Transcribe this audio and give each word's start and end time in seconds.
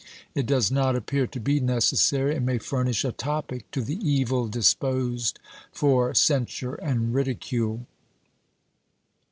It 0.33 0.47
does 0.47 0.71
not 0.71 0.95
appear 0.95 1.27
to 1.27 1.39
be 1.39 1.59
necessary, 1.59 2.35
and 2.35 2.43
may 2.43 2.57
furnish 2.57 3.05
a 3.05 3.11
topic 3.11 3.69
to 3.69 3.83
the 3.83 3.99
evil 4.01 4.47
disposed 4.47 5.37
for 5.71 6.15
censure 6.15 6.73
and 6.73 7.13
ridicule. 7.13 7.85